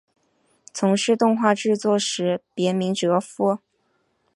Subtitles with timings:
[0.73, 3.59] 从事动画制作时别名哲夫。